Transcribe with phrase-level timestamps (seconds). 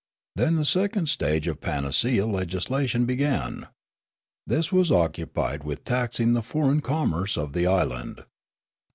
[0.35, 3.67] Then the second stage of panacea legislation began.
[4.47, 8.25] This was occupied with taxing the foreign commerce of the island.